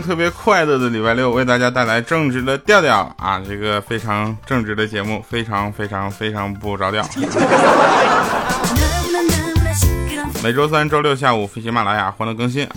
[0.00, 7.04] 特别快乐的礼拜六，为大家带来正直的调调啊，这个非常正直的节目，非常非常非常不着调。
[10.42, 12.68] 每周三、周六下午，喜马拉雅欢乐更新。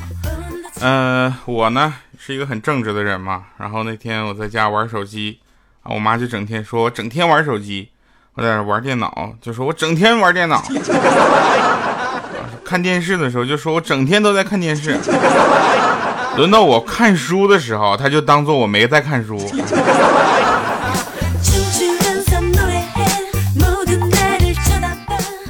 [0.80, 5.40] 呃，我呢是一个很正直的人嘛，然后那天我在家玩手机
[5.84, 7.90] 啊，我妈就整天说我整天玩手机，
[8.34, 10.64] 我在那玩电脑，就说我整天玩电脑。
[12.64, 14.98] 看电视的时候就说我整天都在看电视。
[16.38, 19.38] 轮到我看书的时候，他就当做我没在看书。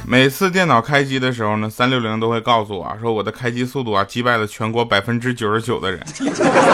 [0.04, 5.98] 每次电脑开机的时候呢，三六零都会告诉我说我的开机速度啊击败了全国百分之九十九的人。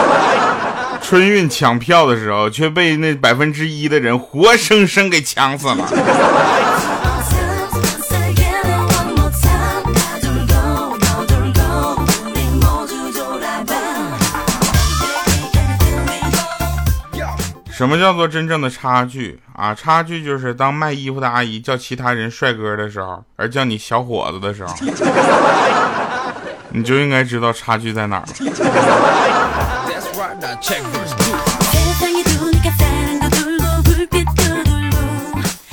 [1.01, 5.87] 春运抢票的时候，却被那百分之一的人活生生给抢死了。
[17.79, 19.73] 什么叫做真正的差距啊？
[19.73, 24.75] 差距就是当卖衣服的阿姨叫其他人帅哥的时候，而叫你小伙子的时候，
[26.71, 28.27] 你就应该知道差距在哪儿了。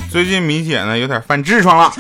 [0.09, 1.93] 最近米姐呢有点犯痔疮了，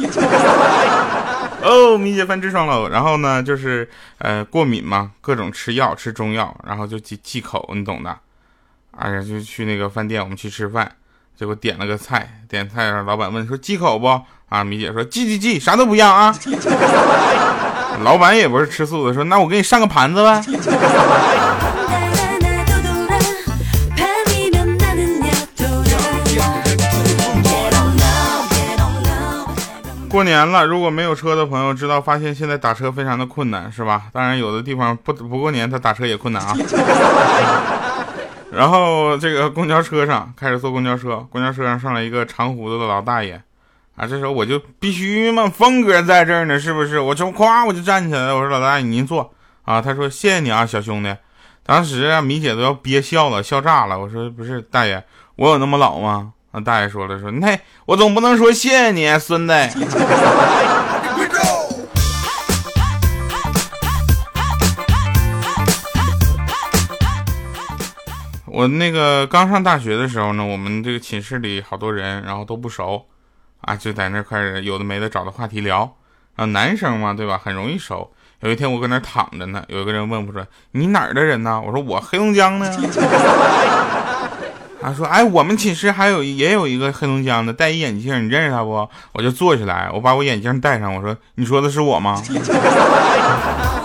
[1.62, 2.88] 哦，米姐犯痔疮了。
[2.88, 8.16] 然后呢，就是呃过敏嘛，各种吃药，吃中药，然后就忌忌口，你懂的。
[8.98, 10.90] 哎呀，就去那个饭店，我们去吃饭，
[11.38, 14.20] 结果点了个菜，点菜让老板问说忌口不？
[14.48, 16.34] 啊，米姐说忌忌忌，啥都不要啊。
[18.04, 20.42] 老板也不是吃素的，说那我给你上个盘子呗。
[30.08, 34.04] 过年了，如果没有车的朋友知道，发现现在打车非常的困难，是吧？
[34.12, 36.56] 当然有的地方不不过年，他打车也困难啊。
[38.50, 43.40] 然后这个公交车上开始坐公交车，公交车上上来一个长胡子的老大爷，
[43.96, 46.98] 啊，这时候我就必须嘛，峰哥在这儿呢，是不是？
[47.00, 49.32] 我就咵我就站起来，我说老大爷您坐
[49.64, 51.14] 啊，他说谢谢你啊，小兄弟。
[51.64, 53.98] 当时啊，米姐都要憋笑了，笑炸了。
[53.98, 55.02] 我说不是大爷，
[55.34, 56.32] 我有那么老吗？
[56.52, 59.52] 啊，大爷说了说，那我总不能说谢谢你，孙子。
[68.56, 73.04] 我那个刚上大学的时候呢，我们这个寝室里好多人，然后都不熟，
[73.60, 75.94] 啊，就在那开始有的没的找的话题聊，
[76.36, 78.10] 啊，男生嘛，对吧，很容易熟。
[78.40, 82.66] 有一天我搁那躺着呢，有一个人问我说：“你哪儿的人呢？”我说：“我黑龙江的。
[84.80, 92.18] ”他说：“哎，我们寝室还有也有一个黑龙江的，戴一眼镜，你认识他不？”我就坐起来，我把我眼镜戴上，我说：“你说的是我吗？”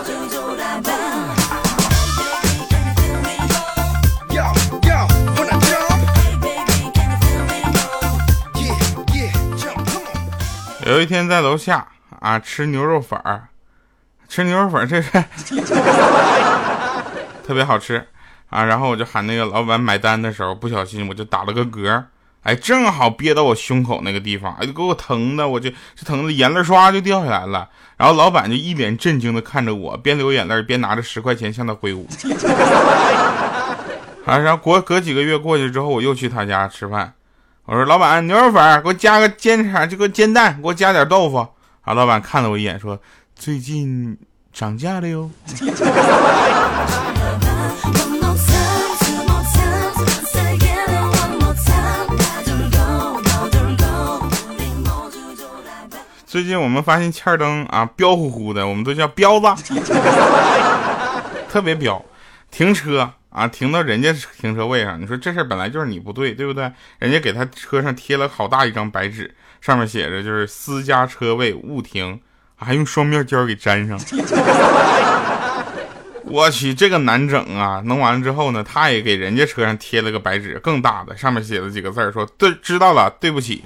[10.91, 11.88] 有一天在楼下
[12.19, 13.47] 啊吃牛肉粉儿，
[14.28, 15.09] 吃牛肉粉儿这是
[17.47, 18.06] 特别好吃
[18.50, 18.66] 啊！
[18.66, 22.03] 然后我就喊那个老板买单的时候，不小心我就打了个嗝，
[22.44, 27.69] 哎，正好憋到我胸口那个地方，哎，给我疼的，我就这疼的眼泪唰就掉下来了。
[27.96, 32.06] 然后老板就一脸震惊的看着我，边流眼泪边拿着十块钱向他挥舞。
[34.25, 37.13] 啊，然后过隔几个月过去之后，我又去他家吃饭。
[37.72, 41.38] 我说：“老板，牛肉粉给我加个煎肠，就给我煎蛋，给我加点豆腐。”
[41.84, 43.00] 啊，老板看了我一眼，说
[43.34, 44.18] ：“最近
[44.52, 45.32] 涨价了哟。”
[56.26, 59.48] 最近我们发现欠灯啊，彪呼呼的，我们都叫彪子，
[61.50, 62.03] 特别彪，
[62.52, 63.14] 停车。
[63.31, 66.72] 啊，停到人家停车位上，你说这事本来就是你不对，对不对？
[66.99, 72.19] 人家给他车上贴了好大一张白纸，上面写着就是私家车位勿停，
[72.55, 73.97] 还用双面胶给粘上。
[76.25, 77.81] 我去，这个难整啊！
[77.85, 83.61] 弄完了之后呢，他也给人家车上贴了个白纸，更大的，上面写了几个字说对，知道了，对不起。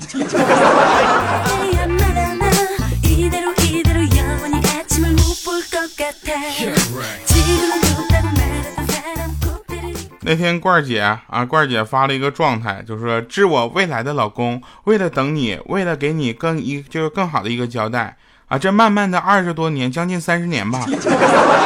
[10.27, 18.17] 那天罐儿姐啊，罐儿姐发了一个状态，就是说致我未来的老公，为了等你，为了给你更一就是更好的一个交代
[18.47, 20.83] 啊，这慢慢的二十多年，将近三十年吧，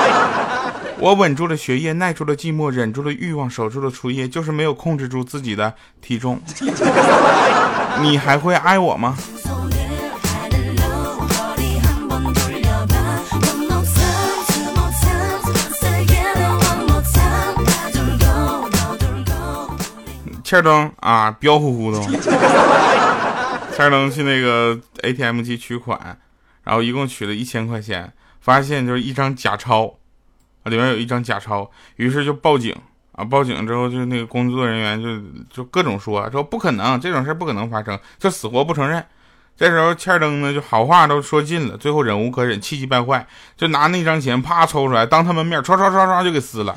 [0.99, 6.41] 我稳住了学业，耐住了寂寞，忍住了欲望，守住了初夜，就是没有控制住自己的体重。
[8.03, 9.17] 你还会爱我吗？
[20.49, 22.01] 欠灯啊，彪呼呼的。
[23.77, 26.17] 欠灯去那个 ATM 机取款，
[26.63, 28.11] 然后一共取了一千块钱，
[28.41, 29.85] 发现就是一张假钞，
[30.63, 32.75] 啊，里面有一张假钞，于是就报警
[33.11, 33.23] 啊。
[33.23, 35.21] 报警之后，就那个工作人员就
[35.55, 39.05] 就各种说说不可能，这种事不可能发生，就死活不承认。
[39.55, 46.75] 这时候欠灯呢，就好话都说尽了，最后忍无可忍，气急败坏，就拿那张钱啪抽出来，当他们面唰唰唰唰就给撕了。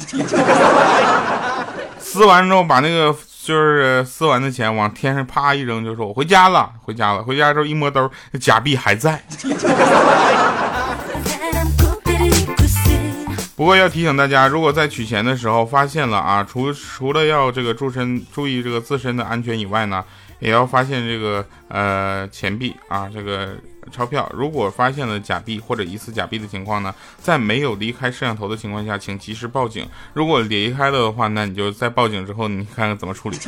[1.99, 7.23] 撕完之后，把那个就是撕完的钱往天上啪一扔，就说我回家了，回家了。
[7.25, 8.09] 回家之后一摸兜，
[8.41, 9.21] 假币还在。
[13.57, 20.05] 不过要提醒大家，如果在取钱的时候发现了啊，除除了要这个注身注意这个自身的安全以外呢。
[20.43, 23.55] 也要发现这个呃钱币啊，这个
[23.93, 24.29] 钞票。
[24.35, 29.87] 如果发现了假币或者疑似假币的情况呢，在没有离开摄像头的情况下，请及时报警。
[30.13, 33.39] 如果离开了的话，那你就在报警之后，你看看怎么处理。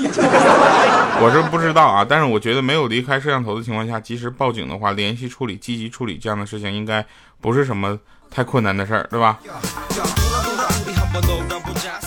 [1.20, 7.04] 我是不知道啊，但是我觉得没有离开摄像头的情况下，及时报警的话，联系处理、积极处理这样的事情，应该
[7.40, 7.98] 不是什么
[8.30, 9.38] 太困难的事儿，对吧？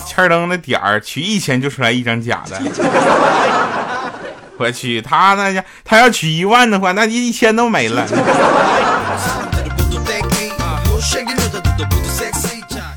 [0.06, 2.60] 欠灯的点儿取一千就出来一张假的。
[4.58, 8.06] 我去，他那家他要取一万的话，那一千都没了。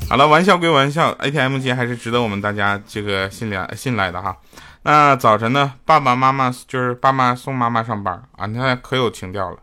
[0.08, 4.36] 好了，玩笑归玩笑，ATM 机还是值得我们大家这个信赖信赖的哈。
[4.82, 9.56] 那早晨呢，爸爸妈妈就是爸妈送妈妈上班啊，那可有情调了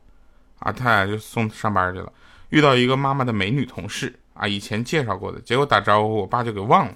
[0.59, 2.11] 啊，他俩就送上班去了。
[2.49, 6.93] 遇到一个妈妈的美女同事啊，以前介绍过的，结果打招呼，我爸就给忘了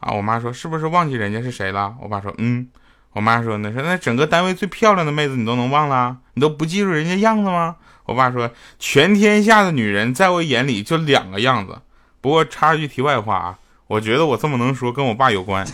[0.00, 0.12] 啊。
[0.12, 1.94] 我妈说是不是忘记人家是谁了？
[2.02, 2.68] 我爸说嗯。
[3.16, 6.18] 我妈说：“那说那整个单位最漂亮的妹子你都能忘了？
[6.34, 11.78] 你都不记住人家样子吗？”我爸说：“全天下的女人在我眼里就两个样子。”
[12.20, 15.66] 不过插一句题外话啊，我觉得我这么能说跟我爸有关，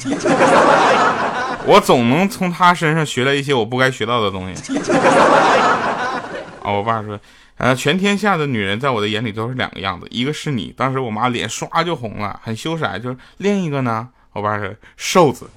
[1.67, 4.79] 我总能从他身上学来一些我不该学到的东西。
[6.63, 7.19] 啊，我爸说
[7.59, 15.51] ：“呃，全天下的女人在我的眼里都是两个样子，一个是你，当时我妈脸唰就红了，很羞涩，就是另一个呢。”我爸说：“瘦子。”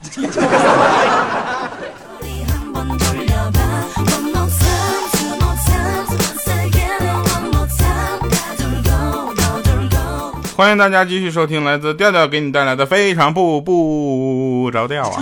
[10.56, 15.22] 欢迎大家继续收听来自调调给你带来的非常不不着调啊！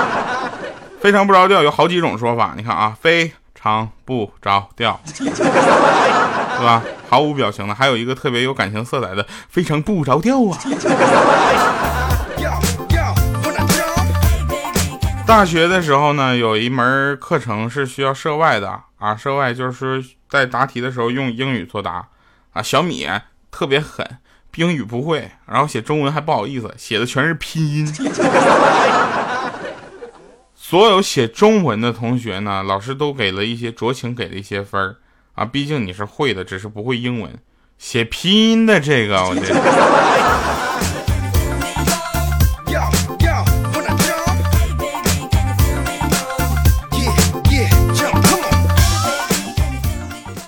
[1.00, 5.24] 非常不着调有好几种说法，你看啊，非常不着调，是
[6.60, 6.82] 吧？
[7.08, 10.58] 毫无表情的，还有一个特别有感情色彩的，非常不着调啊！
[15.26, 22.06] 大学的时候呢，有一门课程是需要涉外的啊，涉外就是在答题的时候用英语作答
[22.52, 23.08] 啊，小米
[23.50, 24.06] 特别狠。
[24.56, 27.86] 英语不会，然后写中文还不好意思，写的全是拼音。
[30.54, 34.96] 所有写中文的同学呢，老师都给了一些酌情给了一些分儿
[35.34, 37.30] 啊，毕竟你是会的，只是不会英文。
[37.78, 40.55] 写拼音的这个，我觉得。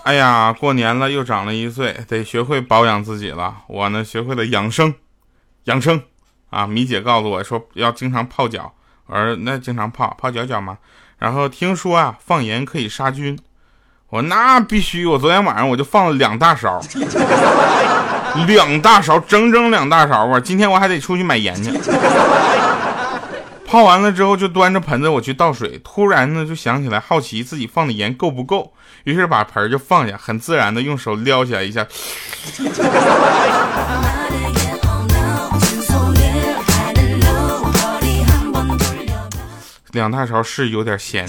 [0.08, 3.54] 哎呀，过年了又长了一岁，得学会保养自己了。
[3.66, 4.94] 我呢，学会了养生，
[5.64, 6.00] 养生
[6.48, 6.66] 啊！
[6.66, 8.72] 米姐告诉我说要经常泡脚，
[9.04, 10.78] 我说那经常泡泡脚脚吗？
[11.18, 13.38] 然后听说啊，放盐可以杀菌，
[14.08, 15.04] 我那必须。
[15.04, 16.80] 我昨天晚上我就放了两大勺，
[18.46, 20.40] 两大勺，整整两大勺啊！
[20.40, 21.70] 今天我还得出去买盐去。
[23.70, 28.72] 泡完了之后，就端着盆子我去倒水，突然呢就想起来好奇自己放的盐够不够，
[29.04, 31.86] 于是把盆就放下，很自然的用手撩起来一下，
[39.92, 41.28] 两大勺是有点咸。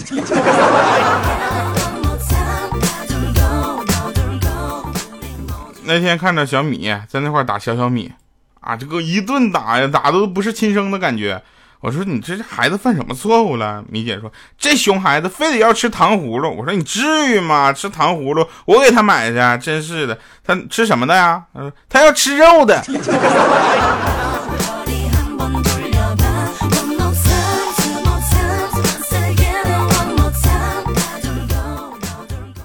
[5.83, 8.13] 那天看着小米在那块打小小米，
[8.61, 11.43] 啊，这个一顿打呀，打的都不是亲生的感觉。
[11.81, 13.81] 我说你这孩子犯什么错误了？
[13.87, 16.53] 米姐说这熊孩子非得要吃糖葫芦。
[16.57, 17.71] 我说你至于吗？
[17.71, 20.19] 吃糖葫芦我给他买去，真是的。
[20.43, 21.45] 他吃什么的呀？
[21.53, 22.83] 他说他要吃肉的。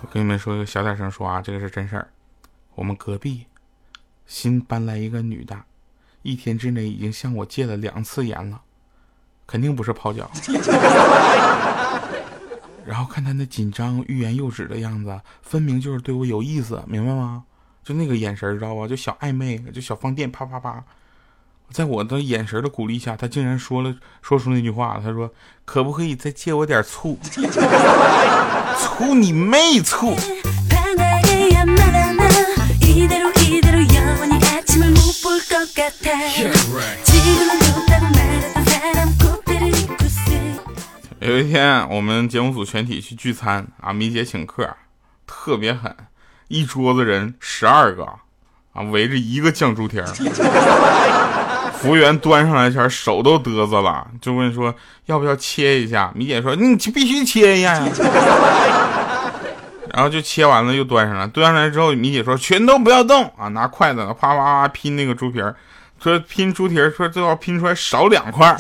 [0.02, 2.08] 我跟你们说个，小点声说啊，这个是真事儿。
[2.74, 3.46] 我们隔壁
[4.26, 5.56] 新搬来一个女的，
[6.22, 8.62] 一天之内已经向我借了两次盐了。
[9.46, 10.30] 肯定不是泡脚，
[12.84, 17.42] 然后看他那紧张、欲言又止的样子，分明就是对我有意思，明白吗？
[17.82, 18.88] 就那个眼神，知道吧？
[18.88, 20.82] 就小暧昧，就小放电，啪啪啪。
[21.70, 25.00] 在我的眼神的鼓励下，他竟然说了说出那句话。
[25.02, 25.30] 他说
[25.64, 27.18] ：“可不可以再借我点醋？
[28.78, 30.14] 醋你妹醋！”
[41.24, 44.68] 有一天，我们节目组全体去聚餐啊，米姐请客，
[45.26, 45.96] 特别狠，
[46.48, 48.04] 一桌子人十二个
[48.74, 50.04] 啊，围着一个酱猪蹄儿。
[51.80, 54.74] 服务员端上来前，手都嘚瑟了，就问说
[55.06, 56.12] 要不要切一下。
[56.14, 57.88] 米姐说你必须切一下呀。
[59.94, 65.56] 然后就切完了，又端上来，端上来之后，米姐说全都不要动啊，拿筷子啪啪啪拼那个猪皮儿，
[65.98, 68.54] 说拼猪蹄儿，说最后拼出来少两块。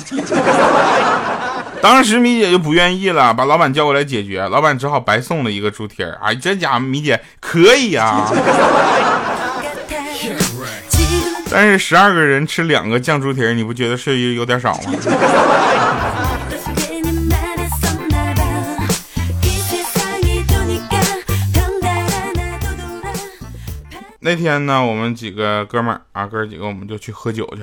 [1.84, 6.18] 当时米姐就不愿意了，把老板叫过来解决，老板只好白送了一个猪蹄儿。
[6.22, 8.26] 哎，这家伙米姐可以啊。
[11.50, 14.94] 但是十二个人吃两个酱猪蹄儿，你不觉得是有点少吗？
[24.20, 27.62] 那天呢，我们几个哥们儿啊，哥几个我们就去喝酒去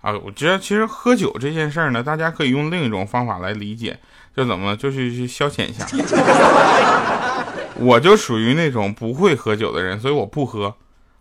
[0.00, 0.12] 啊。
[0.24, 3.98] 我觉得其实喝酒这件事儿呢，大家可以用另一种方法来理解，
[4.36, 5.86] 就怎么就是去消遣一下。
[7.80, 10.74] 我就属于那种不会喝酒的人，所以我不喝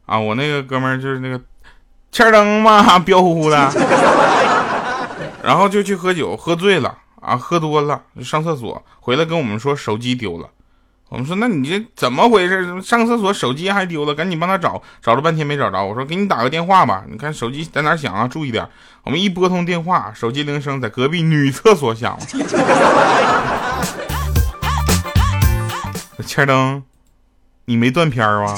[0.05, 0.19] 啊。
[0.19, 1.39] 我那个哥们儿就是那个。
[2.10, 3.57] 欠灯嘛， 彪呼呼的，
[5.43, 10.50] 然后就去喝酒，喝醉了啊，喝多了上厕所，回来跟我们说手机丢了。
[11.09, 12.81] 我们说那你这怎么回事？
[12.81, 15.81] 上厕所手机还丢了，赶紧帮他找，找了半天没找着。
[15.81, 18.27] 我说给你打个电话吧，你看手机在哪响啊？
[18.27, 18.67] 注意点。
[19.03, 22.25] 我们一拨通电话，手机铃声在隔壁女厕所响了。
[26.25, 26.83] 千灯，
[27.65, 28.53] 你没断片儿吗？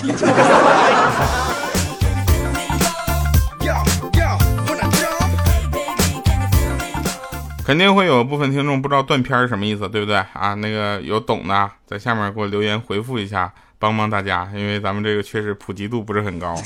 [7.69, 10.55] 肯定会有部分听众不知道断片是什么意思，对不对啊？
[10.55, 16.55] 那个有懂的在下面给我留言回复一下，帮帮大家，因为咱们这个确实普及度不是很高。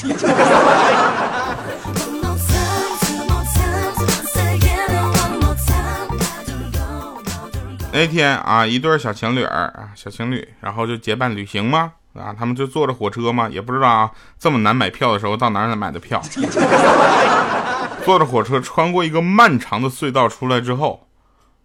[7.92, 16.22] 那天啊，一对小情侣啊，小情侣，然后就结伴旅行嘛，啊，他们就坐着火车嘛，也不知道啊，这么难买票的时候到哪儿买的票。
[18.06, 21.08] 坐着火车穿过一个漫长的隧道出来之后，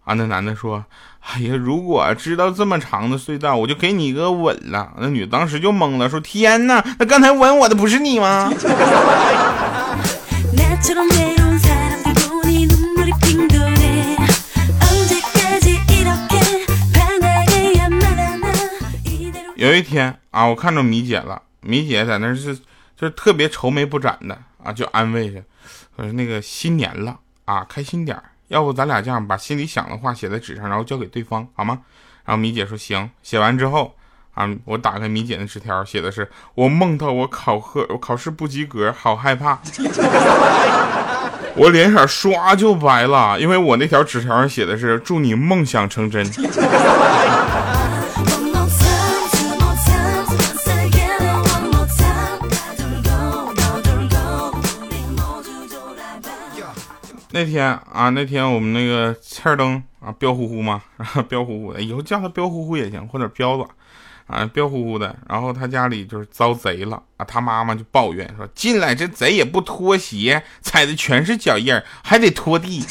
[0.04, 0.84] 啊，那男的说
[1.20, 8.52] ：“哎呀，如果知道这么长的隧道，我就给你一个吻了。”那女的当时就懵了，说：“天哪，那刚才吻我的不是你吗？”
[19.56, 22.56] 有一天啊，我看着米姐了，米姐在那是
[22.96, 25.42] 就特别愁眉不展的啊，就安慰着。
[25.96, 31.80] 我说那个新年了啊，开心点要不咱俩这样，把心里想的话写在纸上，然后交给对方，好吗？
[32.24, 33.10] 然后米姐说行。
[33.22, 33.94] 写完之后
[34.34, 39.58] 啊，我打开米姐的纸条，写的是我梦到我考核，我考试不及格，好害怕。
[41.56, 46.24] 我脸色唰就白了，因为我那条纸条上写的是祝你梦想成真。
[57.38, 63.64] 那天啊，那天我们那个欠灯啊，彪呼呼嘛，然后彪呼呼的，以后叫他彪呼呼也行，或者彪子，
[64.26, 65.14] 啊，彪呼呼的。
[65.28, 72.84] 然后他家里就是遭贼了啊，他妈妈就抱怨说：“进来这贼也不脱鞋，踩的全是脚印还得拖地。”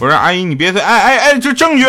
[0.00, 1.84] 我说阿姨，你别再，哎哎哎，这证据。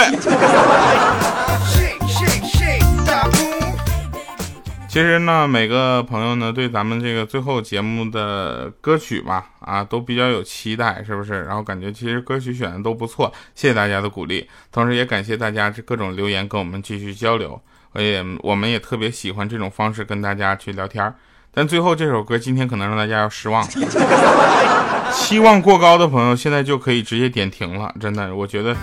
[4.98, 11.44] 其实呢，每个朋友呢对咱们这个最后节目的歌曲吧，啊，都比较有期待，是不是？
[11.44, 17.62] 然后感觉其实歌曲选的都不错，谢谢大家的鼓励，同时也感谢大家这各种留言跟我们继续交流，
[17.92, 21.14] 我也我们也特别喜欢这种方式跟大家去聊天儿
[21.54, 23.64] 但最后这首歌今天可能让大家要失望，
[25.14, 28.76] 期望过高的朋友现在就可以直接点停了，真的，我觉得。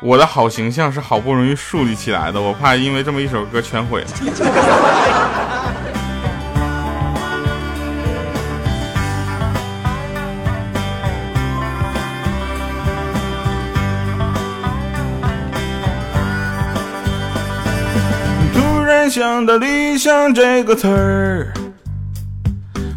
[0.00, 4.06] 我的好形象是好不容易树立起来的，我怕因为这么一首歌全毁了。
[18.54, 21.52] 突然想到理想这个词儿，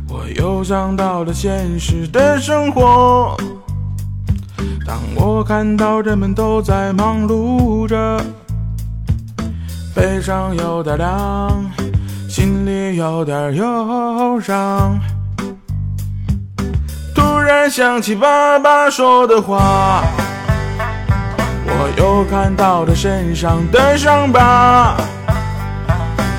[0.08, 3.36] 我又想到了现实的生活。
[4.92, 8.22] 当我看到人们都在忙碌着，
[9.96, 11.66] 背上有点凉，
[12.28, 15.00] 心里有点忧伤。
[17.16, 20.04] 突然想起爸爸说的话，
[21.66, 24.98] 我又看到他身上的伤疤。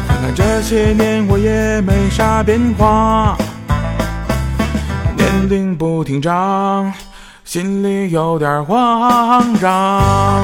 [0.07, 3.35] 看看这些年我也没啥变化，
[5.17, 6.93] 年龄不停长，
[7.53, 10.43] 心里有点慌张。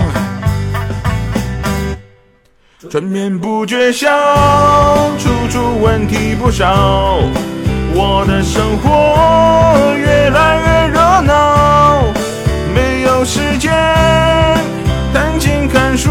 [2.90, 4.06] 春眠不觉晓，
[5.18, 7.20] 处处问题不少。
[7.94, 12.02] 我的生活越来越热闹，
[12.74, 13.72] 没有时间
[15.10, 16.10] 弹琴看书，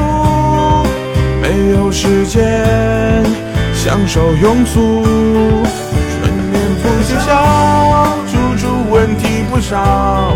[1.39, 3.23] 没有时间
[3.71, 5.03] 享受庸俗。
[5.03, 10.33] 春眠不觉晓，处处问题不少。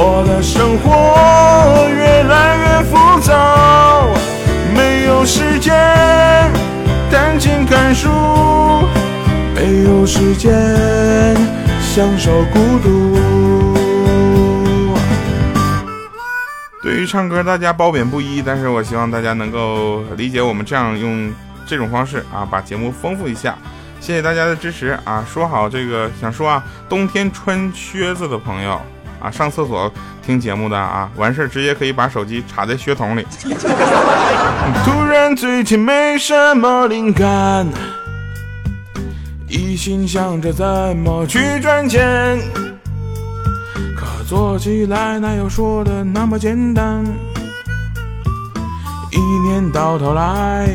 [0.00, 4.06] 我的生活越来越浮躁。
[4.72, 5.74] 没有时间
[7.10, 8.08] 弹琴看书，
[9.56, 10.54] 没有时间
[11.80, 13.18] 享受孤独。
[16.80, 21.34] 对于唱歌，大家褒贬不一，但是我希望大家能够理解我们这样用
[21.66, 23.58] 这种方式啊，把节目丰富一下。
[23.98, 25.26] 谢谢大家的支持啊！
[25.28, 28.80] 说好这个想说啊，冬天穿靴子的朋友。
[29.20, 29.92] 啊，上厕所
[30.24, 33.26] 听节目的啊，完事直接可以把手机插在靴筒里。
[34.84, 37.66] 突然最近没什么灵感，
[39.48, 42.38] 一心想着怎么去赚钱，
[43.96, 47.04] 可做起来哪有说的那么简单？
[49.10, 50.68] 一年到头来，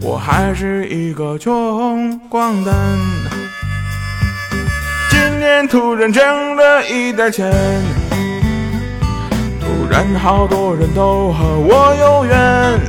[0.00, 2.74] 我还是一个穷光蛋。
[5.68, 7.50] 突然挣了一点钱，
[9.60, 12.80] 突然好多人都和我有缘，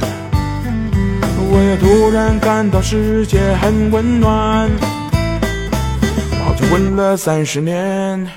[1.49, 4.69] 我也突然感到世界很温暖。
[6.43, 8.27] 跑就混了三十年，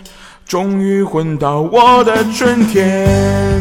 [0.47, 3.61] 终于混到我的春天。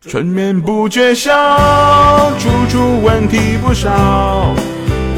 [0.00, 1.32] 春眠不觉晓，
[2.38, 4.54] 处处问题不少。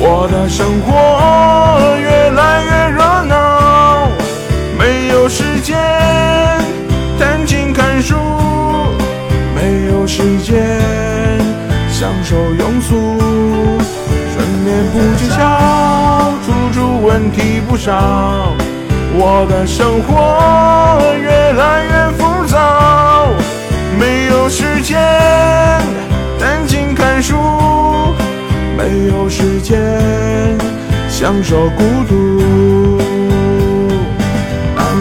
[0.04, 0.90] 我的生活
[1.96, 4.08] 越来越热闹，
[4.76, 5.78] 没有时间
[7.20, 8.16] 弹琴看书，
[9.54, 10.58] 没有时间
[11.88, 12.90] 享受庸俗。
[14.34, 17.92] 春眠不觉晓，处处问题不少。
[19.14, 20.10] 我的生活
[21.16, 22.24] 越来越浮
[31.22, 32.98] 享受孤独。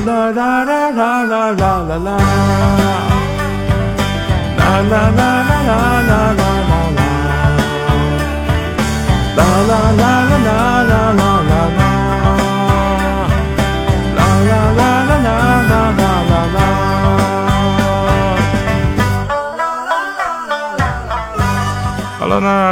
[0.06, 2.10] 啦啦啦啦啦啦啦啦，
[4.56, 5.31] 啦啦啦啦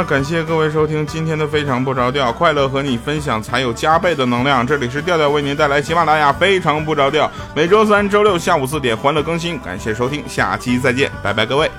[0.04, 4.66] 感谢各位收听今天的非常不着调，快乐和你分享才有加倍的能量。
[4.66, 9.58] 这里是调调为您带来喜马拉雅非常不着调，每周三、周六下午四点欢乐更新。
[9.58, 11.70] 感谢收听，下期再见，拜拜，各位。